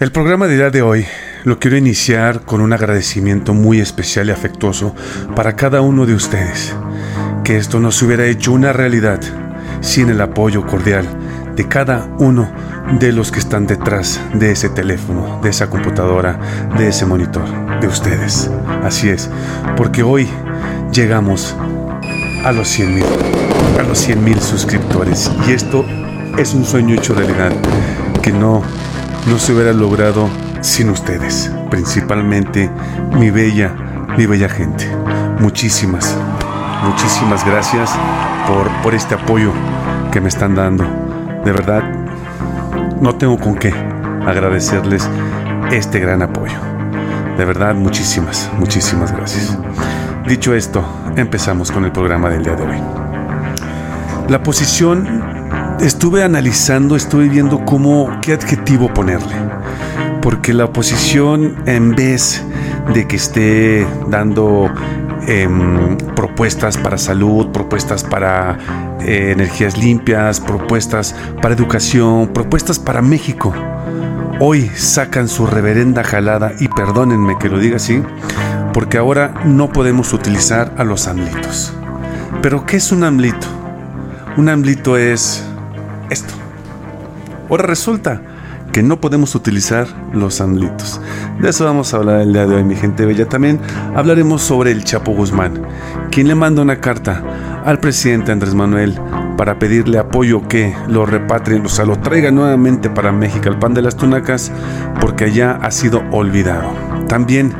El 0.00 0.12
programa 0.12 0.46
de 0.46 0.54
día 0.54 0.70
de 0.70 0.80
hoy 0.80 1.04
lo 1.44 1.58
quiero 1.58 1.76
iniciar 1.76 2.40
con 2.46 2.62
un 2.62 2.72
agradecimiento 2.72 3.52
muy 3.52 3.80
especial 3.80 4.28
y 4.28 4.30
afectuoso 4.30 4.94
para 5.36 5.56
cada 5.56 5.82
uno 5.82 6.06
de 6.06 6.14
ustedes. 6.14 6.74
Que 7.44 7.58
esto 7.58 7.80
no 7.80 7.92
se 7.92 8.06
hubiera 8.06 8.24
hecho 8.24 8.52
una 8.52 8.72
realidad 8.72 9.20
sin 9.82 10.08
el 10.08 10.22
apoyo 10.22 10.66
cordial 10.66 11.06
de 11.54 11.68
cada 11.68 12.08
uno 12.18 12.50
de 12.98 13.12
los 13.12 13.30
que 13.30 13.40
están 13.40 13.66
detrás 13.66 14.18
de 14.32 14.52
ese 14.52 14.70
teléfono, 14.70 15.38
de 15.42 15.50
esa 15.50 15.68
computadora, 15.68 16.40
de 16.78 16.88
ese 16.88 17.04
monitor, 17.04 17.44
de 17.82 17.86
ustedes. 17.86 18.50
Así 18.82 19.10
es, 19.10 19.28
porque 19.76 20.02
hoy 20.02 20.26
llegamos 20.94 21.54
a 22.42 22.52
los 22.52 22.68
100 22.68 22.94
mil, 22.94 23.04
a 23.78 23.82
los 23.82 23.98
100 23.98 24.24
mil 24.24 24.40
suscriptores 24.40 25.30
y 25.46 25.52
esto 25.52 25.84
es 26.38 26.54
un 26.54 26.64
sueño 26.64 26.94
hecho 26.94 27.12
realidad 27.12 27.52
que 28.22 28.32
no 28.32 28.62
no 29.26 29.38
se 29.38 29.52
hubiera 29.52 29.72
logrado 29.72 30.28
sin 30.60 30.90
ustedes, 30.90 31.50
principalmente 31.70 32.70
mi 33.18 33.30
bella, 33.30 33.74
mi 34.16 34.26
bella 34.26 34.48
gente. 34.48 34.88
Muchísimas, 35.38 36.16
muchísimas 36.84 37.44
gracias 37.44 37.90
por, 38.46 38.68
por 38.82 38.94
este 38.94 39.14
apoyo 39.14 39.52
que 40.10 40.20
me 40.20 40.28
están 40.28 40.54
dando. 40.54 40.84
De 41.44 41.52
verdad, 41.52 41.82
no 43.00 43.14
tengo 43.14 43.38
con 43.38 43.56
qué 43.56 43.72
agradecerles 44.26 45.08
este 45.70 46.00
gran 46.00 46.22
apoyo. 46.22 46.58
De 47.36 47.44
verdad, 47.44 47.74
muchísimas, 47.74 48.50
muchísimas 48.58 49.12
gracias. 49.12 49.56
Dicho 50.26 50.54
esto, 50.54 50.84
empezamos 51.16 51.72
con 51.72 51.84
el 51.84 51.92
programa 51.92 52.28
del 52.28 52.44
día 52.44 52.56
de 52.56 52.64
hoy. 52.64 52.82
La 54.28 54.42
posición 54.42 55.29
estuve 55.80 56.22
analizando, 56.22 56.96
estuve 56.96 57.28
viendo 57.28 57.64
cómo, 57.64 58.18
qué 58.20 58.34
adjetivo 58.34 58.92
ponerle. 58.92 59.34
Porque 60.20 60.52
la 60.52 60.66
oposición, 60.66 61.56
en 61.66 61.94
vez 61.94 62.44
de 62.92 63.06
que 63.06 63.16
esté 63.16 63.86
dando 64.08 64.70
em, 65.26 65.96
propuestas 66.14 66.76
para 66.76 66.98
salud, 66.98 67.48
propuestas 67.48 68.04
para 68.04 68.58
eh, 69.00 69.32
energías 69.32 69.78
limpias, 69.78 70.40
propuestas 70.40 71.14
para 71.40 71.54
educación, 71.54 72.28
propuestas 72.28 72.78
para 72.78 73.00
México, 73.00 73.54
hoy 74.40 74.70
sacan 74.74 75.28
su 75.28 75.46
reverenda 75.46 76.04
jalada, 76.04 76.52
y 76.60 76.68
perdónenme 76.68 77.38
que 77.38 77.48
lo 77.48 77.58
diga 77.58 77.76
así, 77.76 78.02
porque 78.74 78.98
ahora 78.98 79.34
no 79.44 79.70
podemos 79.70 80.12
utilizar 80.12 80.74
a 80.76 80.84
los 80.84 81.08
amlitos. 81.08 81.72
Pero 82.42 82.66
¿qué 82.66 82.76
es 82.76 82.92
un 82.92 83.04
amlito? 83.04 83.46
Un 84.36 84.48
amlito 84.48 84.96
es 84.96 85.44
esto. 86.10 86.34
Ahora 87.48 87.64
resulta 87.64 88.20
que 88.72 88.82
no 88.82 89.00
podemos 89.00 89.34
utilizar 89.34 89.86
los 90.12 90.40
amlitos. 90.40 91.00
De 91.40 91.50
eso 91.50 91.64
vamos 91.64 91.92
a 91.92 91.96
hablar 91.96 92.20
el 92.20 92.32
día 92.32 92.46
de 92.46 92.56
hoy, 92.56 92.64
mi 92.64 92.76
gente 92.76 93.04
bella. 93.04 93.28
También 93.28 93.60
hablaremos 93.96 94.42
sobre 94.42 94.70
el 94.70 94.84
Chapo 94.84 95.12
Guzmán, 95.12 95.62
quien 96.10 96.28
le 96.28 96.34
manda 96.34 96.62
una 96.62 96.80
carta 96.80 97.22
al 97.64 97.80
presidente 97.80 98.32
Andrés 98.32 98.54
Manuel 98.54 98.98
para 99.36 99.58
pedirle 99.58 99.98
apoyo 99.98 100.46
que 100.48 100.74
lo 100.88 101.06
repatrien, 101.06 101.64
o 101.64 101.68
sea, 101.68 101.86
lo 101.86 101.98
traiga 101.98 102.30
nuevamente 102.30 102.90
para 102.90 103.10
México, 103.10 103.48
el 103.48 103.58
pan 103.58 103.74
de 103.74 103.82
las 103.82 103.96
tunacas, 103.96 104.52
porque 105.00 105.24
allá 105.24 105.58
ha 105.62 105.70
sido 105.70 106.02
olvidado. 106.10 106.70
También 107.08 107.52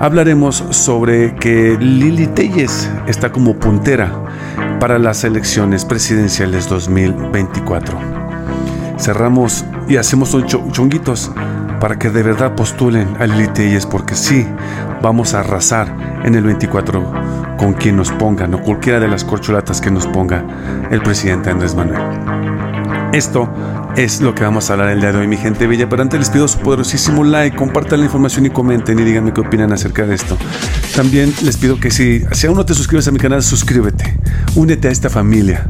hablaremos 0.00 0.64
sobre 0.70 1.34
que 1.36 1.76
Lili 1.78 2.26
Telles 2.26 2.90
está 3.06 3.30
como 3.30 3.54
puntera 3.56 4.10
para 4.78 4.98
las 4.98 5.24
elecciones 5.24 5.84
presidenciales 5.84 6.68
2024. 6.68 7.98
Cerramos 8.98 9.64
y 9.88 9.96
hacemos 9.96 10.36
chonguitos 10.72 11.30
para 11.80 11.98
que 11.98 12.10
de 12.10 12.22
verdad 12.22 12.54
postulen 12.54 13.16
a 13.18 13.26
Lili 13.26 13.48
Telles 13.48 13.86
porque 13.86 14.14
sí, 14.14 14.46
vamos 15.02 15.34
a 15.34 15.40
arrasar 15.40 15.94
en 16.24 16.34
el 16.34 16.44
24 16.44 17.12
con 17.56 17.74
quien 17.74 17.96
nos 17.96 18.10
pongan 18.12 18.54
o 18.54 18.62
cualquiera 18.62 19.00
de 19.00 19.08
las 19.08 19.24
corcholatas 19.24 19.80
que 19.80 19.90
nos 19.90 20.06
ponga 20.06 20.44
el 20.90 21.00
presidente 21.02 21.50
Andrés 21.50 21.74
Manuel. 21.74 22.35
Esto 23.12 23.48
es 23.96 24.20
lo 24.20 24.34
que 24.34 24.42
vamos 24.42 24.68
a 24.68 24.74
hablar 24.74 24.90
el 24.90 25.00
día 25.00 25.12
de 25.12 25.18
hoy, 25.18 25.26
mi 25.26 25.36
gente 25.36 25.66
bella. 25.66 25.88
Pero 25.88 26.02
antes 26.02 26.18
les 26.18 26.30
pido 26.30 26.46
su 26.48 26.58
poderosísimo 26.58 27.24
like, 27.24 27.56
compartan 27.56 28.00
la 28.00 28.06
información 28.06 28.46
y 28.46 28.50
comenten 28.50 28.98
y 28.98 29.02
díganme 29.04 29.32
qué 29.32 29.40
opinan 29.40 29.72
acerca 29.72 30.06
de 30.06 30.14
esto. 30.14 30.36
También 30.94 31.32
les 31.42 31.56
pido 31.56 31.80
que 31.80 31.90
si, 31.90 32.24
si 32.32 32.46
aún 32.46 32.56
no 32.56 32.66
te 32.66 32.74
suscribes 32.74 33.08
a 33.08 33.12
mi 33.12 33.18
canal, 33.18 33.42
suscríbete. 33.42 34.18
Únete 34.54 34.88
a 34.88 34.90
esta 34.90 35.08
familia. 35.08 35.66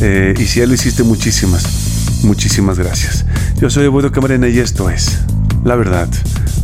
Eh, 0.00 0.34
y 0.36 0.44
si 0.44 0.60
ya 0.60 0.66
lo 0.66 0.74
hiciste, 0.74 1.02
muchísimas, 1.02 2.20
muchísimas 2.24 2.78
gracias. 2.78 3.24
Yo 3.56 3.70
soy 3.70 3.84
Eduardo 3.84 4.10
Camarena 4.10 4.48
y 4.48 4.58
esto 4.58 4.90
es 4.90 5.20
La 5.64 5.76
Verdad 5.76 6.08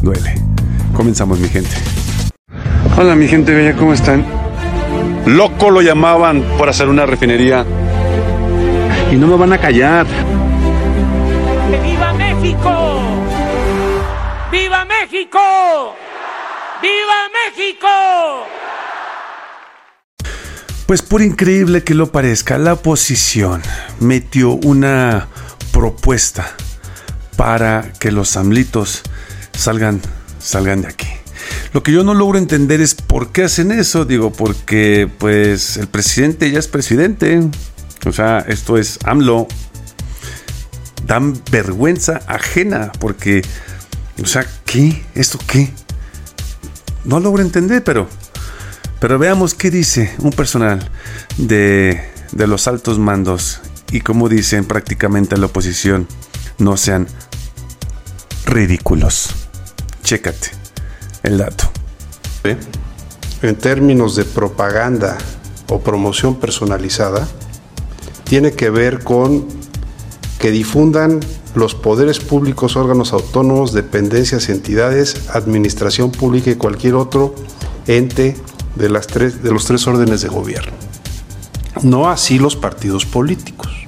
Duele. 0.02 0.34
Comenzamos, 0.94 1.38
mi 1.38 1.48
gente. 1.48 1.76
Hola, 2.96 3.14
mi 3.14 3.28
gente 3.28 3.52
bella, 3.52 3.76
¿cómo 3.76 3.92
están? 3.92 4.24
Loco 5.26 5.70
lo 5.70 5.82
llamaban 5.82 6.42
por 6.56 6.68
hacer 6.68 6.88
una 6.88 7.04
refinería. 7.04 7.66
Y 9.10 9.16
no 9.16 9.26
me 9.26 9.36
van 9.36 9.52
a 9.52 9.58
callar. 9.58 10.06
¡Viva 11.82 12.12
México! 12.12 13.00
¡Viva 14.50 14.84
México! 14.84 15.94
¡Viva 16.82 17.28
México! 17.32 17.88
Pues 20.86 21.02
por 21.02 21.22
increíble 21.22 21.82
que 21.82 21.94
lo 21.94 22.12
parezca, 22.12 22.58
la 22.58 22.74
oposición 22.74 23.62
metió 23.98 24.52
una 24.52 25.26
propuesta 25.72 26.54
para 27.36 27.92
que 27.98 28.12
los 28.12 28.36
amlitos 28.36 29.02
salgan, 29.52 30.00
salgan 30.38 30.82
de 30.82 30.88
aquí. 30.88 31.08
Lo 31.72 31.82
que 31.82 31.92
yo 31.92 32.04
no 32.04 32.14
logro 32.14 32.38
entender 32.38 32.80
es 32.80 32.94
por 32.94 33.32
qué 33.32 33.44
hacen 33.44 33.72
eso. 33.72 34.04
Digo, 34.04 34.32
porque 34.32 35.10
pues 35.18 35.76
el 35.76 35.88
presidente 35.88 36.50
ya 36.50 36.58
es 36.58 36.68
presidente. 36.68 37.40
O 38.04 38.12
sea, 38.12 38.40
esto 38.40 38.76
es 38.76 38.98
AMLO. 39.04 39.48
Dan 41.06 41.40
vergüenza 41.50 42.20
ajena 42.26 42.92
porque, 42.98 43.42
o 44.22 44.26
sea, 44.26 44.44
¿qué? 44.64 45.04
¿Esto 45.14 45.38
qué? 45.46 45.70
No 47.04 47.20
logro 47.20 47.42
entender, 47.42 47.84
pero, 47.84 48.08
pero 48.98 49.18
veamos 49.18 49.54
qué 49.54 49.70
dice 49.70 50.12
un 50.18 50.30
personal 50.30 50.90
de, 51.38 52.02
de 52.32 52.46
los 52.46 52.66
altos 52.66 52.98
mandos 52.98 53.60
y 53.92 54.00
como 54.00 54.28
dicen 54.28 54.64
prácticamente 54.64 55.36
la 55.36 55.46
oposición, 55.46 56.08
no 56.58 56.76
sean 56.76 57.06
ridículos. 58.46 59.34
Chécate 60.02 60.50
el 61.22 61.38
dato. 61.38 61.70
En 63.42 63.56
términos 63.56 64.16
de 64.16 64.24
propaganda 64.24 65.18
o 65.68 65.80
promoción 65.80 66.36
personalizada, 66.36 67.26
tiene 68.28 68.52
que 68.52 68.70
ver 68.70 69.02
con 69.02 69.46
que 70.38 70.50
difundan 70.50 71.20
los 71.54 71.74
poderes 71.74 72.18
públicos, 72.18 72.76
órganos 72.76 73.12
autónomos, 73.12 73.72
dependencias, 73.72 74.48
entidades, 74.50 75.30
administración 75.30 76.10
pública 76.10 76.50
y 76.50 76.56
cualquier 76.56 76.94
otro 76.94 77.34
ente 77.86 78.36
de, 78.74 78.88
las 78.90 79.06
tres, 79.06 79.42
de 79.42 79.50
los 79.50 79.64
tres 79.64 79.86
órdenes 79.86 80.20
de 80.20 80.28
gobierno. 80.28 80.72
No 81.82 82.10
así 82.10 82.38
los 82.38 82.56
partidos 82.56 83.06
políticos. 83.06 83.86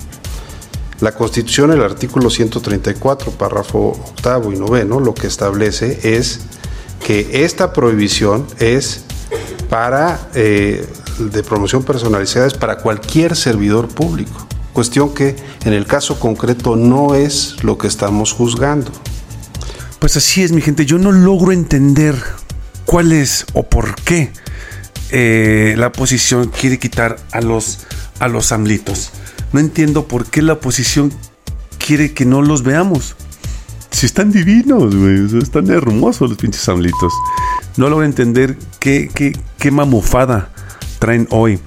La 1.01 1.13
Constitución, 1.13 1.71
el 1.73 1.83
artículo 1.83 2.31
134, 2.31 3.33
párrafo 3.33 3.91
octavo 3.91 4.53
y 4.53 4.57
noveno, 4.57 4.99
lo 4.99 5.15
que 5.15 5.27
establece 5.27 6.17
es 6.17 6.41
que 7.05 7.45
esta 7.45 7.73
prohibición 7.73 8.47
es 8.59 9.05
para 9.69 10.31
eh, 10.35 10.87
de 11.19 11.43
promoción 11.43 11.83
personalizada 11.83 12.47
es 12.47 12.55
para 12.55 12.79
cualquier 12.79 13.37
servidor 13.37 13.89
público 13.89 14.49
cuestión 14.79 15.13
que 15.13 15.35
en 15.65 15.73
el 15.73 15.87
caso 15.87 16.21
concreto 16.21 16.77
no 16.77 17.17
es 17.17 17.57
lo 17.65 17.79
que 17.79 17.89
estamos 17.89 18.33
juzgando. 18.33 18.93
Pues 19.99 20.17
así 20.17 20.45
es, 20.45 20.53
mi 20.53 20.61
gente, 20.61 20.87
yo 20.87 20.99
no 20.99 21.11
logro 21.11 21.51
entender 21.51 22.15
cuál 22.85 23.11
es 23.11 23.45
o 23.55 23.65
por 23.65 23.97
qué 23.97 24.31
eh, 25.11 25.75
la 25.77 25.89
oposición 25.89 26.47
quiere 26.47 26.79
quitar 26.79 27.17
a 27.33 27.41
los, 27.41 27.87
a 28.21 28.29
los 28.29 28.53
amlitos. 28.53 29.11
No 29.53 29.59
entiendo 29.59 30.07
por 30.07 30.27
qué 30.27 30.43
la 30.43 30.53
oposición 30.53 31.13
quiere 31.85 32.15
que 32.15 32.25
no 32.25 32.41
los 32.43 32.63
veamos. 32.63 33.17
Si 33.91 34.07
están 34.07 34.31
divinos, 34.31 34.95
güey. 34.95 35.43
Están 35.43 35.71
hermosos 35.71 36.29
los 36.29 36.39
pinches 36.39 36.69
amlitos. 36.69 37.13
No 37.79 37.89
logro 37.89 38.05
entender 38.05 38.59
qué, 38.81 39.09
qué, 39.15 39.39
qué 39.57 39.71
mamufada 39.71 40.51
traen 40.99 41.29
hoy 41.31 41.61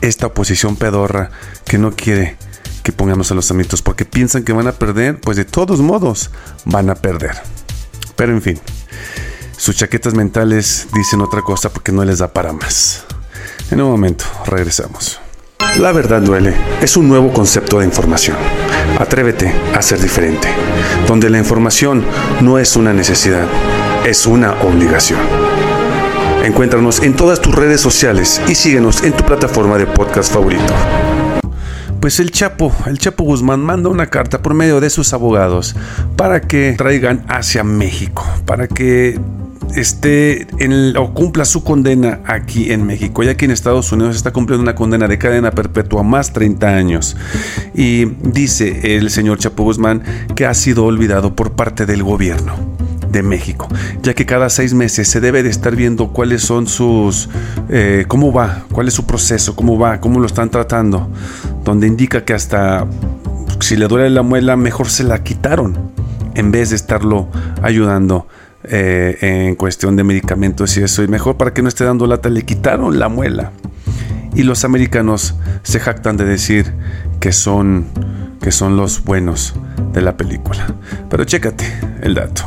esta 0.00 0.26
oposición 0.26 0.76
pedorra 0.76 1.30
que 1.66 1.76
no 1.76 1.92
quiere 1.92 2.38
que 2.82 2.90
pongamos 2.90 3.30
a 3.30 3.34
los 3.34 3.50
amigos 3.50 3.82
porque 3.82 4.06
piensan 4.06 4.44
que 4.44 4.54
van 4.54 4.66
a 4.66 4.72
perder, 4.72 5.20
pues 5.20 5.36
de 5.36 5.44
todos 5.44 5.80
modos 5.80 6.30
van 6.64 6.88
a 6.88 6.94
perder. 6.94 7.36
Pero 8.16 8.32
en 8.32 8.40
fin, 8.40 8.58
sus 9.58 9.76
chaquetas 9.76 10.14
mentales 10.14 10.88
dicen 10.94 11.20
otra 11.20 11.42
cosa 11.42 11.68
porque 11.68 11.92
no 11.92 12.02
les 12.02 12.20
da 12.20 12.32
para 12.32 12.54
más. 12.54 13.04
En 13.70 13.82
un 13.82 13.90
momento, 13.90 14.24
regresamos. 14.46 15.20
La 15.78 15.92
verdad 15.92 16.22
duele 16.22 16.54
es 16.80 16.96
un 16.96 17.10
nuevo 17.10 17.30
concepto 17.30 17.80
de 17.80 17.84
información. 17.84 18.38
Atrévete 18.98 19.52
a 19.74 19.82
ser 19.82 20.00
diferente, 20.00 20.48
donde 21.06 21.28
la 21.28 21.36
información 21.36 22.06
no 22.40 22.58
es 22.58 22.74
una 22.74 22.94
necesidad, 22.94 23.46
es 24.06 24.24
una 24.24 24.52
obligación. 24.62 25.37
Encuéntranos 26.44 27.02
en 27.02 27.14
todas 27.14 27.40
tus 27.40 27.54
redes 27.54 27.80
sociales 27.80 28.40
y 28.48 28.54
síguenos 28.54 29.02
en 29.02 29.12
tu 29.12 29.24
plataforma 29.24 29.76
de 29.76 29.86
podcast 29.86 30.32
favorito. 30.32 30.72
Pues 32.00 32.20
el 32.20 32.30
Chapo, 32.30 32.72
el 32.86 32.98
Chapo 32.98 33.24
Guzmán 33.24 33.60
manda 33.60 33.88
una 33.88 34.06
carta 34.06 34.40
por 34.40 34.54
medio 34.54 34.80
de 34.80 34.88
sus 34.88 35.12
abogados 35.12 35.74
para 36.16 36.40
que 36.40 36.74
traigan 36.78 37.24
hacia 37.28 37.64
México, 37.64 38.24
para 38.46 38.68
que 38.68 39.20
esté 39.74 40.46
en 40.58 40.96
o 40.96 41.12
cumpla 41.12 41.44
su 41.44 41.64
condena 41.64 42.20
aquí 42.24 42.72
en 42.72 42.86
México. 42.86 43.22
Ya 43.24 43.36
que 43.36 43.44
en 43.44 43.50
Estados 43.50 43.90
Unidos 43.92 44.16
está 44.16 44.32
cumpliendo 44.32 44.62
una 44.62 44.74
condena 44.74 45.08
de 45.08 45.18
cadena 45.18 45.50
perpetua 45.50 46.02
más 46.02 46.32
30 46.32 46.68
años. 46.68 47.16
Y 47.74 48.04
dice 48.04 48.96
el 48.96 49.10
señor 49.10 49.38
Chapo 49.38 49.64
Guzmán 49.64 50.02
que 50.36 50.46
ha 50.46 50.54
sido 50.54 50.84
olvidado 50.84 51.34
por 51.34 51.52
parte 51.52 51.84
del 51.84 52.04
gobierno 52.04 52.78
México, 53.22 53.68
ya 54.02 54.14
que 54.14 54.26
cada 54.26 54.48
seis 54.48 54.74
meses 54.74 55.08
se 55.08 55.20
debe 55.20 55.42
de 55.42 55.50
estar 55.50 55.74
viendo 55.74 56.12
cuáles 56.12 56.42
son 56.42 56.66
sus, 56.66 57.28
eh, 57.68 58.04
cómo 58.08 58.32
va, 58.32 58.64
cuál 58.72 58.88
es 58.88 58.94
su 58.94 59.06
proceso, 59.06 59.54
cómo 59.56 59.78
va, 59.78 60.00
cómo 60.00 60.20
lo 60.20 60.26
están 60.26 60.50
tratando, 60.50 61.08
donde 61.64 61.86
indica 61.86 62.24
que 62.24 62.34
hasta 62.34 62.86
si 63.60 63.76
le 63.76 63.88
duele 63.88 64.10
la 64.10 64.22
muela, 64.22 64.56
mejor 64.56 64.88
se 64.88 65.04
la 65.04 65.22
quitaron, 65.22 65.92
en 66.34 66.50
vez 66.50 66.70
de 66.70 66.76
estarlo 66.76 67.28
ayudando 67.62 68.26
eh, 68.64 69.18
en 69.20 69.54
cuestión 69.56 69.96
de 69.96 70.04
medicamentos 70.04 70.76
y 70.76 70.82
eso. 70.82 71.02
Y 71.02 71.08
mejor 71.08 71.36
para 71.36 71.52
que 71.52 71.62
no 71.62 71.68
esté 71.68 71.84
dando 71.84 72.06
lata, 72.06 72.28
le 72.28 72.42
quitaron 72.42 72.98
la 72.98 73.08
muela. 73.08 73.52
Y 74.34 74.42
los 74.42 74.64
americanos 74.64 75.34
se 75.62 75.80
jactan 75.80 76.16
de 76.16 76.24
decir 76.24 76.72
que 77.20 77.32
son, 77.32 77.86
que 78.40 78.52
son 78.52 78.76
los 78.76 79.02
buenos 79.02 79.54
de 79.92 80.02
la 80.02 80.16
película. 80.16 80.66
Pero 81.10 81.24
chécate 81.24 81.64
el 82.02 82.14
dato. 82.14 82.44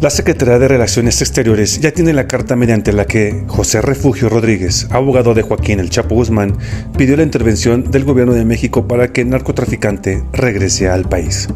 La 0.00 0.10
Secretaría 0.10 0.58
de 0.58 0.68
Relaciones 0.68 1.22
Exteriores 1.22 1.80
ya 1.80 1.92
tiene 1.92 2.12
la 2.12 2.26
carta 2.26 2.56
mediante 2.56 2.92
la 2.92 3.06
que 3.06 3.44
José 3.46 3.80
Refugio 3.80 4.28
Rodríguez, 4.28 4.86
abogado 4.90 5.32
de 5.32 5.42
Joaquín 5.42 5.80
El 5.80 5.88
Chapo 5.88 6.14
Guzmán, 6.14 6.58
pidió 6.98 7.16
la 7.16 7.22
intervención 7.22 7.90
del 7.90 8.04
gobierno 8.04 8.34
de 8.34 8.44
México 8.44 8.86
para 8.86 9.12
que 9.12 9.22
el 9.22 9.30
narcotraficante 9.30 10.22
regrese 10.32 10.88
al 10.88 11.08
país. 11.08 11.48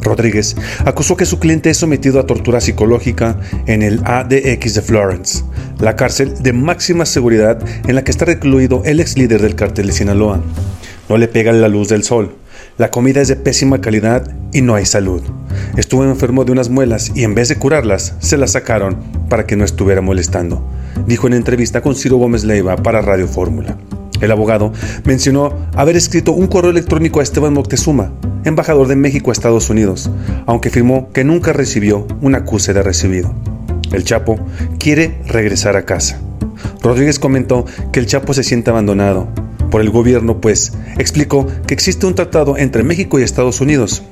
Rodríguez 0.00 0.56
acusó 0.84 1.16
que 1.16 1.26
su 1.26 1.38
cliente 1.38 1.70
es 1.70 1.78
sometido 1.78 2.20
a 2.20 2.26
tortura 2.26 2.60
psicológica 2.60 3.40
en 3.66 3.82
el 3.82 4.00
ADX 4.04 4.74
de 4.74 4.82
Florence, 4.82 5.44
la 5.80 5.96
cárcel 5.96 6.40
de 6.40 6.52
máxima 6.52 7.04
seguridad 7.04 7.58
en 7.86 7.94
la 7.94 8.04
que 8.04 8.10
está 8.10 8.24
recluido 8.24 8.82
el 8.84 9.00
ex 9.00 9.16
líder 9.16 9.42
del 9.42 9.56
cartel 9.56 9.88
de 9.88 9.92
Sinaloa. 9.92 10.40
No 11.08 11.16
le 11.16 11.26
pega 11.26 11.52
la 11.52 11.68
luz 11.68 11.88
del 11.88 12.04
sol, 12.04 12.36
la 12.76 12.90
comida 12.90 13.20
es 13.20 13.28
de 13.28 13.36
pésima 13.36 13.80
calidad 13.80 14.30
y 14.52 14.62
no 14.62 14.74
hay 14.74 14.86
salud. 14.86 15.22
Estuvo 15.76 16.04
enfermo 16.04 16.44
de 16.44 16.52
unas 16.52 16.68
muelas 16.68 17.12
y 17.14 17.24
en 17.24 17.34
vez 17.34 17.48
de 17.48 17.56
curarlas, 17.56 18.14
se 18.18 18.36
las 18.36 18.52
sacaron 18.52 18.96
para 19.28 19.46
que 19.46 19.56
no 19.56 19.64
estuviera 19.64 20.00
molestando, 20.00 20.64
dijo 21.06 21.26
en 21.26 21.34
entrevista 21.34 21.80
con 21.80 21.94
Ciro 21.94 22.16
Gómez 22.16 22.44
Leiva 22.44 22.76
para 22.76 23.02
Radio 23.02 23.28
Fórmula. 23.28 23.76
El 24.20 24.32
abogado 24.32 24.72
mencionó 25.04 25.52
haber 25.74 25.96
escrito 25.96 26.32
un 26.32 26.48
correo 26.48 26.70
electrónico 26.70 27.20
a 27.20 27.22
Esteban 27.22 27.54
Moctezuma, 27.54 28.12
embajador 28.44 28.88
de 28.88 28.96
México 28.96 29.30
a 29.30 29.32
Estados 29.32 29.70
Unidos, 29.70 30.10
aunque 30.46 30.70
afirmó 30.70 31.12
que 31.12 31.24
nunca 31.24 31.52
recibió 31.52 32.06
un 32.20 32.34
acuse 32.34 32.72
de 32.72 32.82
recibido. 32.82 33.32
El 33.92 34.04
Chapo 34.04 34.38
quiere 34.78 35.18
regresar 35.26 35.76
a 35.76 35.84
casa. 35.84 36.20
Rodríguez 36.82 37.18
comentó 37.18 37.64
que 37.92 38.00
el 38.00 38.06
Chapo 38.06 38.34
se 38.34 38.42
siente 38.42 38.70
abandonado 38.70 39.28
por 39.70 39.80
el 39.80 39.90
gobierno, 39.90 40.40
pues 40.40 40.72
explicó 40.98 41.46
que 41.66 41.74
existe 41.74 42.06
un 42.06 42.14
tratado 42.14 42.56
entre 42.56 42.82
México 42.82 43.18
y 43.18 43.22
Estados 43.22 43.60
Unidos, 43.60 44.02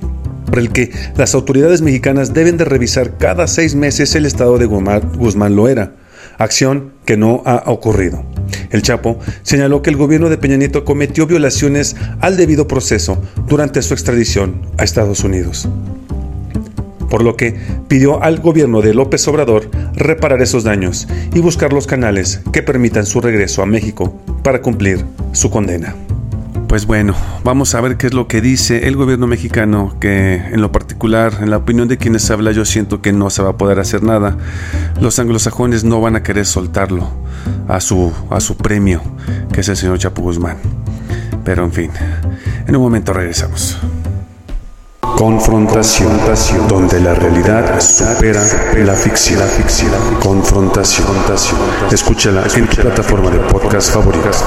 por 0.47 0.59
el 0.59 0.71
que 0.71 0.91
las 1.17 1.35
autoridades 1.35 1.83
mexicanas 1.83 2.33
deben 2.33 2.57
de 2.57 2.65
revisar 2.65 3.19
cada 3.19 3.47
seis 3.47 3.75
meses 3.75 4.15
el 4.15 4.27
estado 4.27 4.59
de 4.59 4.67
Guzmán 4.67 5.57
Loera, 5.57 5.95
acción 6.39 6.93
que 7.05 7.17
no 7.17 7.43
ha 7.45 7.65
ocurrido. 7.67 8.25
El 8.71 8.83
Chapo 8.83 9.19
señaló 9.43 9.83
que 9.83 9.91
el 9.91 9.97
gobierno 9.97 10.29
de 10.29 10.39
Peña 10.39 10.57
Nieto 10.57 10.85
cometió 10.85 11.27
violaciones 11.27 11.97
al 12.21 12.37
debido 12.37 12.69
proceso 12.69 13.23
durante 13.47 13.83
su 13.83 13.95
extradición 13.95 14.63
a 14.79 14.85
Estados 14.85 15.25
Unidos. 15.25 15.69
Por 17.11 17.23
lo 17.23 17.37
que 17.37 17.55
pidió 17.89 18.23
al 18.23 18.41
gobierno 18.41 18.83
de 18.83 18.93
López 18.93 19.27
Obrador 19.29 19.71
reparar 19.95 20.43
esos 20.43 20.65
daños 20.65 21.07
y 21.35 21.41
buscar 21.41 21.73
los 21.73 21.87
canales 21.87 22.41
que 22.53 22.63
permitan 22.63 23.07
su 23.07 23.21
regreso 23.21 23.63
a 23.63 23.67
México 23.67 24.21
para 24.43 24.61
cumplir 24.61 25.05
su 25.33 25.51
condena. 25.51 25.95
Pues 26.69 26.85
bueno, 26.87 27.15
vamos 27.45 27.75
a 27.77 27.81
ver 27.81 27.97
qué 27.97 28.09
es 28.09 28.15
lo 28.15 28.27
que 28.27 28.41
dice 28.41 28.89
el 28.89 28.97
gobierno 28.97 29.29
mexicano, 29.29 29.95
que 30.01 30.35
en 30.35 30.61
lo 30.61 30.73
particular, 30.73 31.39
en 31.41 31.51
la 31.51 31.59
opinión 31.59 31.87
de 31.87 31.97
quienes 31.97 32.29
habla, 32.31 32.51
yo 32.51 32.65
siento 32.65 33.01
que 33.01 33.13
no 33.13 33.31
se 33.31 33.41
va 33.43 33.51
a 33.51 33.57
poder 33.57 33.79
hacer 33.79 34.03
nada. 34.03 34.37
Los 35.01 35.19
anglosajones 35.21 35.85
no 35.85 36.01
van 36.01 36.17
a 36.17 36.25
querer 36.25 36.45
soltarlo 36.45 37.09
a 37.69 37.81
su, 37.81 38.13
a 38.31 38.41
su 38.41 38.57
premio, 38.57 39.01
que 39.53 39.61
es 39.61 39.69
el 39.69 39.77
señor 39.77 39.99
Chapo 39.99 40.23
Guzmán. 40.23 40.57
Pero 41.45 41.63
en 41.65 41.73
fin, 41.73 41.91
en 42.67 42.75
un 42.75 42.83
momento 42.83 43.13
regresamos. 43.13 43.79
Confrontación, 45.17 46.11
donde 46.69 47.01
la 47.01 47.15
realidad 47.15 47.81
supera 47.81 48.43
la 48.85 48.95
ficción. 48.95 49.41
Confrontación, 50.21 51.07
escúchala 51.91 52.45
en 52.55 52.67
tu 52.67 52.77
plataforma 52.77 53.31
de 53.31 53.39
podcast 53.39 53.95
favoritas. 53.95 54.45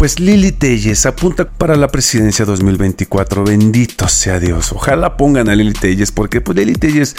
Pues 0.00 0.18
Lili 0.18 0.50
Telles 0.50 1.04
apunta 1.04 1.46
para 1.46 1.76
la 1.76 1.88
presidencia 1.88 2.46
2024. 2.46 3.44
Bendito 3.44 4.08
sea 4.08 4.40
Dios. 4.40 4.72
Ojalá 4.72 5.18
pongan 5.18 5.50
a 5.50 5.54
Lili 5.54 5.74
Telles 5.74 6.10
porque 6.10 6.40
pues 6.40 6.56
Lili 6.56 6.72
Telles 6.72 7.14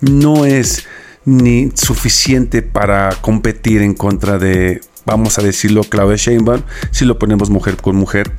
no 0.00 0.46
es 0.46 0.86
ni 1.26 1.72
suficiente 1.74 2.62
para 2.62 3.10
competir 3.20 3.82
en 3.82 3.92
contra 3.92 4.38
de 4.38 4.80
vamos 5.04 5.38
a 5.38 5.42
decirlo, 5.42 5.82
Claudia 5.84 6.16
Sheinbaum, 6.16 6.62
si 6.90 7.04
lo 7.04 7.18
ponemos 7.18 7.50
mujer 7.50 7.76
con 7.76 7.96
mujer, 7.96 8.32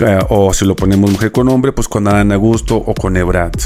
eh, 0.00 0.18
o 0.28 0.52
si 0.52 0.64
lo 0.64 0.76
ponemos 0.76 1.10
mujer 1.10 1.32
con 1.32 1.48
hombre, 1.48 1.72
pues 1.72 1.88
con 1.88 2.06
Adán 2.08 2.32
Augusto 2.32 2.76
o 2.76 2.94
con 2.94 3.16
Ebrat, 3.16 3.56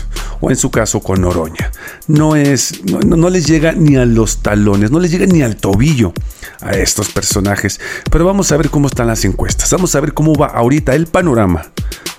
o 0.40 0.50
en 0.50 0.56
su 0.56 0.70
caso 0.70 1.00
con 1.00 1.24
Oroña. 1.24 1.70
No 2.06 2.36
es, 2.36 2.82
no, 2.84 3.30
les 3.30 3.46
llega 3.46 3.72
ni 3.72 3.96
a 3.96 4.04
los 4.04 4.42
talones, 4.42 4.90
no 4.90 5.00
les 5.00 5.10
llega 5.10 5.26
ni 5.26 5.42
al 5.42 5.56
tobillo 5.56 6.12
a 6.60 6.72
estos 6.72 7.10
personajes. 7.10 7.80
Pero 8.10 8.24
vamos 8.24 8.52
a 8.52 8.56
ver 8.56 8.70
cómo 8.70 8.86
están 8.88 9.06
las 9.06 9.24
encuestas, 9.24 9.70
vamos 9.70 9.94
a 9.94 10.00
ver 10.00 10.14
cómo 10.14 10.34
va 10.34 10.46
ahorita 10.46 10.94
el 10.94 11.06
panorama 11.06 11.70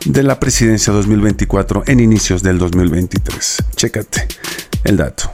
de 0.06 0.24
la 0.24 0.40
presidencia 0.40 0.94
2024 0.94 1.84
en 1.88 2.00
inicios 2.00 2.44
del 2.44 2.60
2023. 2.60 3.64
Chécate 3.76 4.28
el 4.84 4.98
dato. 4.98 5.32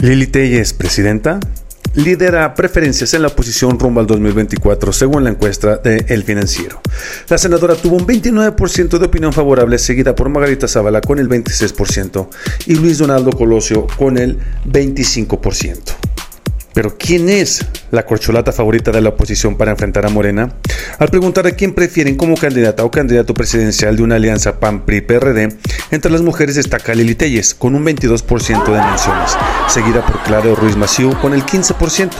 Lili 0.00 0.26
Telles, 0.26 0.72
presidenta, 0.72 1.38
lidera 1.94 2.54
preferencias 2.54 3.14
en 3.14 3.22
la 3.22 3.28
oposición 3.28 3.78
rumbo 3.78 4.00
al 4.00 4.06
2024, 4.06 4.92
según 4.92 5.24
la 5.24 5.30
encuesta 5.30 5.76
de 5.76 6.04
El 6.08 6.22
Financiero. 6.24 6.80
La 7.28 7.38
senadora 7.38 7.74
tuvo 7.74 7.96
un 7.96 8.06
29% 8.06 8.98
de 8.98 9.06
opinión 9.06 9.32
favorable, 9.32 9.78
seguida 9.78 10.14
por 10.14 10.28
Margarita 10.28 10.68
Zavala 10.68 11.00
con 11.00 11.18
el 11.18 11.28
26% 11.28 12.28
y 12.66 12.74
Luis 12.74 12.98
Donaldo 12.98 13.32
Colosio 13.32 13.86
con 13.98 14.18
el 14.18 14.38
25%. 14.66 16.21
Pero 16.74 16.96
¿quién 16.96 17.28
es 17.28 17.64
la 17.90 18.04
corcholata 18.04 18.52
favorita 18.52 18.90
de 18.90 19.00
la 19.00 19.10
oposición 19.10 19.56
para 19.56 19.72
enfrentar 19.72 20.06
a 20.06 20.08
Morena? 20.08 20.54
Al 20.98 21.08
preguntar 21.08 21.46
a 21.46 21.52
quién 21.52 21.74
prefieren 21.74 22.16
como 22.16 22.36
candidata 22.36 22.84
o 22.84 22.90
candidato 22.90 23.34
presidencial 23.34 23.96
de 23.96 24.02
una 24.02 24.16
alianza 24.16 24.58
PAN-PRI-PRD, 24.58 25.56
entre 25.90 26.10
las 26.10 26.22
mujeres 26.22 26.56
destaca 26.56 26.94
Lili 26.94 27.14
Telles 27.14 27.54
con 27.54 27.74
un 27.74 27.84
22% 27.84 28.64
de 28.64 28.80
menciones, 28.80 29.36
seguida 29.68 30.04
por 30.04 30.22
Claudio 30.22 30.54
Ruiz 30.54 30.76
Maciú 30.76 31.12
con 31.20 31.34
el 31.34 31.44
15%. 31.44 32.10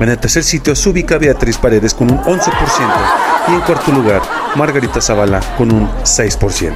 En 0.00 0.08
el 0.08 0.18
tercer 0.18 0.44
sitio 0.44 0.76
se 0.76 0.88
ubica 0.88 1.18
Beatriz 1.18 1.58
Paredes 1.58 1.92
con 1.92 2.12
un 2.12 2.18
11% 2.18 2.40
y 3.48 3.54
en 3.54 3.60
cuarto 3.62 3.90
lugar 3.90 4.22
Margarita 4.54 5.00
Zavala 5.00 5.40
con 5.56 5.72
un 5.72 5.88
6%. 6.04 6.72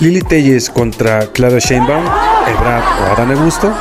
Lili 0.00 0.20
Telles 0.20 0.68
contra 0.68 1.26
Claudia 1.28 1.58
Sheinbaum, 1.58 2.04
Ebrard 2.46 2.84
o 3.02 3.12
Adán 3.12 3.30
Augusto 3.32 3.72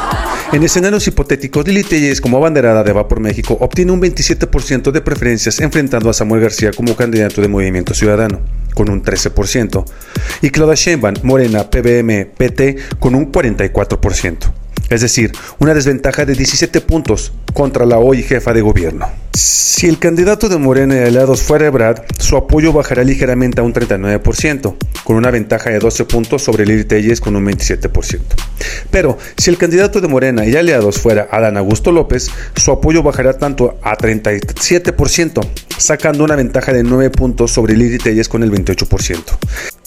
en 0.51 0.63
escenarios 0.63 1.07
hipotéticos, 1.07 1.67
Lili 1.67 1.83
Telles, 1.83 2.21
como 2.21 2.37
abanderada 2.37 2.83
de 2.83 2.91
Va 2.91 3.07
por 3.07 3.19
México, 3.19 3.57
obtiene 3.59 3.91
un 3.91 4.01
27% 4.01 4.91
de 4.91 5.01
preferencias 5.01 5.59
enfrentando 5.59 6.09
a 6.09 6.13
Samuel 6.13 6.41
García 6.41 6.71
como 6.71 6.95
candidato 6.95 7.41
de 7.41 7.47
Movimiento 7.47 7.93
Ciudadano, 7.93 8.39
con 8.73 8.89
un 8.89 9.03
13%, 9.03 9.85
y 10.41 10.49
Claudia 10.49 10.75
Sheinbaum, 10.75 11.15
Morena, 11.23 11.69
PBM, 11.69 12.31
PT, 12.35 12.77
con 12.99 13.15
un 13.15 13.31
44% 13.31 14.51
es 14.89 15.01
decir, 15.01 15.31
una 15.59 15.73
desventaja 15.73 16.25
de 16.25 16.35
17 16.35 16.81
puntos 16.81 17.31
contra 17.53 17.85
la 17.85 17.99
hoy 17.99 18.23
jefa 18.23 18.53
de 18.53 18.61
gobierno. 18.61 19.07
Si 19.33 19.87
el 19.87 19.99
candidato 19.99 20.49
de 20.49 20.57
Morena 20.57 20.95
y 20.95 20.99
aliados 20.99 21.41
fuera 21.41 21.67
Ebrard, 21.67 22.01
su 22.17 22.35
apoyo 22.35 22.73
bajará 22.73 23.03
ligeramente 23.03 23.61
a 23.61 23.63
un 23.63 23.73
39%, 23.73 24.75
con 25.03 25.15
una 25.15 25.31
ventaja 25.31 25.69
de 25.69 25.79
12 25.79 26.05
puntos 26.05 26.43
sobre 26.43 26.65
Lili 26.65 26.83
Telles 26.83 27.21
con 27.21 27.35
un 27.35 27.45
27%. 27.45 28.19
Pero 28.91 29.17
si 29.37 29.49
el 29.49 29.57
candidato 29.57 30.01
de 30.01 30.07
Morena 30.07 30.45
y 30.45 30.55
aliados 30.55 30.99
fuera 30.99 31.27
Adán 31.31 31.57
Augusto 31.57 31.91
López, 31.91 32.29
su 32.55 32.71
apoyo 32.71 33.03
bajará 33.03 33.37
tanto 33.37 33.79
a 33.81 33.95
37%, 33.95 35.47
sacando 35.77 36.23
una 36.23 36.35
ventaja 36.35 36.73
de 36.73 36.83
9 36.83 37.11
puntos 37.11 37.51
sobre 37.51 37.77
Lili 37.77 37.99
Telles 37.99 38.27
con 38.27 38.43
el 38.43 38.51
28%. 38.51 39.78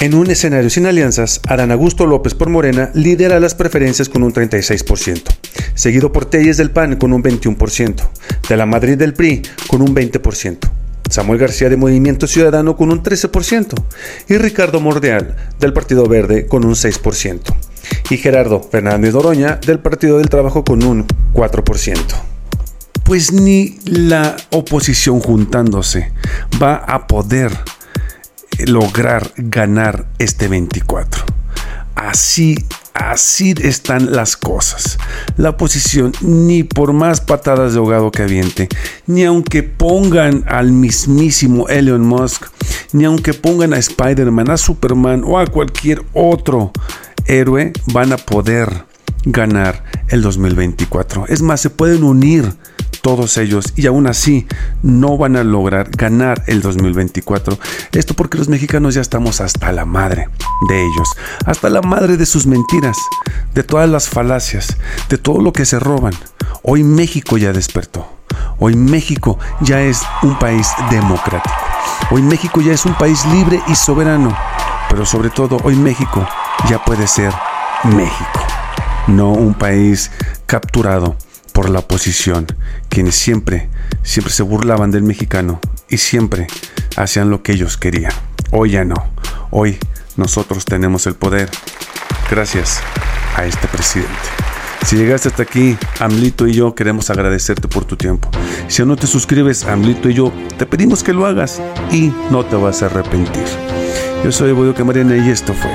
En 0.00 0.14
un 0.14 0.30
escenario 0.30 0.70
sin 0.70 0.86
alianzas, 0.86 1.40
Adán 1.48 1.72
Augusto 1.72 2.06
López 2.06 2.32
por 2.32 2.48
Morena 2.50 2.92
lidera 2.94 3.40
las 3.40 3.56
preferencias 3.56 4.08
con 4.08 4.22
un 4.22 4.32
36%, 4.32 5.22
seguido 5.74 6.12
por 6.12 6.24
Telles 6.24 6.56
del 6.56 6.70
PAN 6.70 6.94
con 6.94 7.12
un 7.12 7.20
21%, 7.20 8.08
de 8.48 8.56
la 8.56 8.64
Madrid 8.64 8.96
del 8.96 9.12
PRI 9.12 9.42
con 9.66 9.82
un 9.82 9.96
20%, 9.96 10.58
Samuel 11.10 11.40
García 11.40 11.68
de 11.68 11.76
Movimiento 11.76 12.28
Ciudadano 12.28 12.76
con 12.76 12.92
un 12.92 13.02
13% 13.02 13.74
y 14.28 14.38
Ricardo 14.38 14.78
Mordeal 14.78 15.34
del 15.58 15.72
Partido 15.72 16.06
Verde 16.06 16.46
con 16.46 16.64
un 16.64 16.74
6% 16.74 17.40
y 18.10 18.18
Gerardo 18.18 18.62
Fernández 18.62 19.12
Doroña 19.12 19.56
del 19.56 19.80
Partido 19.80 20.18
del 20.18 20.28
Trabajo 20.28 20.62
con 20.62 20.84
un 20.84 21.08
4%. 21.34 21.98
Pues 23.02 23.32
ni 23.32 23.80
la 23.84 24.36
oposición 24.50 25.18
juntándose 25.18 26.12
va 26.62 26.76
a 26.76 27.08
poder 27.08 27.50
lograr 28.66 29.32
ganar 29.36 30.06
este 30.18 30.48
24. 30.48 31.24
Así, 31.94 32.56
así 32.94 33.54
están 33.60 34.12
las 34.12 34.36
cosas. 34.36 34.98
La 35.36 35.50
oposición, 35.50 36.12
ni 36.20 36.62
por 36.62 36.92
más 36.92 37.20
patadas 37.20 37.72
de 37.72 37.78
ahogado 37.78 38.10
que 38.10 38.22
aviente, 38.22 38.68
ni 39.06 39.24
aunque 39.24 39.62
pongan 39.62 40.44
al 40.46 40.72
mismísimo 40.72 41.68
Elon 41.68 42.06
Musk, 42.06 42.46
ni 42.92 43.04
aunque 43.04 43.34
pongan 43.34 43.74
a 43.74 43.78
Spider-Man, 43.78 44.50
a 44.50 44.56
Superman 44.56 45.22
o 45.24 45.38
a 45.38 45.46
cualquier 45.46 46.02
otro 46.12 46.72
héroe, 47.26 47.72
van 47.92 48.12
a 48.12 48.16
poder 48.16 48.84
ganar 49.24 49.84
el 50.08 50.22
2024. 50.22 51.26
Es 51.26 51.42
más, 51.42 51.60
se 51.60 51.70
pueden 51.70 52.04
unir 52.04 52.52
todos 53.08 53.38
ellos 53.38 53.72
y 53.74 53.86
aún 53.86 54.06
así 54.06 54.46
no 54.82 55.16
van 55.16 55.36
a 55.36 55.42
lograr 55.42 55.88
ganar 55.88 56.44
el 56.46 56.60
2024. 56.60 57.58
Esto 57.92 58.12
porque 58.12 58.36
los 58.36 58.50
mexicanos 58.50 58.92
ya 58.92 59.00
estamos 59.00 59.40
hasta 59.40 59.72
la 59.72 59.86
madre 59.86 60.28
de 60.68 60.82
ellos, 60.82 61.08
hasta 61.46 61.70
la 61.70 61.80
madre 61.80 62.18
de 62.18 62.26
sus 62.26 62.46
mentiras, 62.46 62.98
de 63.54 63.62
todas 63.62 63.88
las 63.88 64.10
falacias, 64.10 64.76
de 65.08 65.16
todo 65.16 65.40
lo 65.40 65.54
que 65.54 65.64
se 65.64 65.80
roban. 65.80 66.12
Hoy 66.62 66.84
México 66.84 67.38
ya 67.38 67.54
despertó. 67.54 68.06
Hoy 68.58 68.76
México 68.76 69.38
ya 69.62 69.80
es 69.80 70.02
un 70.22 70.38
país 70.38 70.68
democrático. 70.90 71.56
Hoy 72.10 72.20
México 72.20 72.60
ya 72.60 72.74
es 72.74 72.84
un 72.84 72.92
país 72.92 73.24
libre 73.24 73.58
y 73.68 73.74
soberano. 73.74 74.36
Pero 74.90 75.06
sobre 75.06 75.30
todo 75.30 75.56
hoy 75.64 75.76
México 75.76 76.28
ya 76.68 76.84
puede 76.84 77.06
ser 77.06 77.32
México, 77.84 78.40
no 79.06 79.32
un 79.32 79.54
país 79.54 80.10
capturado 80.44 81.16
por 81.58 81.70
la 81.70 81.80
oposición, 81.80 82.46
quienes 82.88 83.16
siempre, 83.16 83.68
siempre 84.04 84.32
se 84.32 84.44
burlaban 84.44 84.92
del 84.92 85.02
mexicano 85.02 85.58
y 85.88 85.96
siempre 85.96 86.46
hacían 86.94 87.30
lo 87.30 87.42
que 87.42 87.50
ellos 87.50 87.76
querían. 87.76 88.12
Hoy 88.52 88.70
ya 88.70 88.84
no. 88.84 88.94
Hoy 89.50 89.76
nosotros 90.16 90.64
tenemos 90.64 91.08
el 91.08 91.16
poder 91.16 91.50
gracias 92.30 92.80
a 93.34 93.44
este 93.44 93.66
presidente. 93.66 94.14
Si 94.86 94.94
llegaste 94.94 95.30
hasta 95.30 95.42
aquí, 95.42 95.76
Amlito 95.98 96.46
y 96.46 96.52
yo 96.52 96.76
queremos 96.76 97.10
agradecerte 97.10 97.66
por 97.66 97.84
tu 97.84 97.96
tiempo. 97.96 98.30
Si 98.68 98.80
aún 98.80 98.90
no 98.90 98.96
te 98.96 99.08
suscribes, 99.08 99.64
Amlito 99.64 100.08
y 100.08 100.14
yo 100.14 100.32
te 100.58 100.64
pedimos 100.64 101.02
que 101.02 101.12
lo 101.12 101.26
hagas 101.26 101.60
y 101.90 102.12
no 102.30 102.46
te 102.46 102.54
vas 102.54 102.84
a 102.84 102.86
arrepentir. 102.86 103.46
Yo 104.22 104.30
soy 104.30 104.52
Boyo 104.52 104.76
Camarena 104.76 105.16
y 105.16 105.28
esto 105.28 105.52
fue 105.54 105.72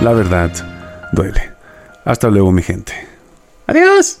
La 0.00 0.14
Verdad 0.14 0.50
Duele. 1.12 1.52
Hasta 2.06 2.30
luego, 2.30 2.50
mi 2.50 2.62
gente. 2.62 2.94
Adiós. 3.66 4.20